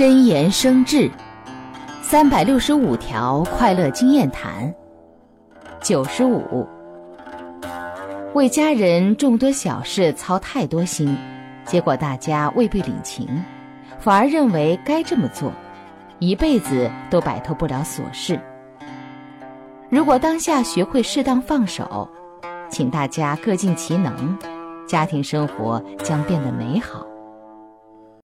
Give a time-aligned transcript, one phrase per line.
[0.00, 1.10] 真言生智
[2.00, 4.74] 三百六十五条快乐经验谈
[5.82, 6.66] 九十五。
[8.32, 11.14] 为家人众多小事操太多心
[11.66, 13.28] 结果大家未必领情
[13.98, 15.52] 反而认为该这么做
[16.18, 18.40] 一辈子都摆脱不了琐事。
[19.90, 22.08] 如果当下学会适当放手
[22.70, 24.38] 请大家各尽其能
[24.88, 27.09] 家庭生活将变得美好。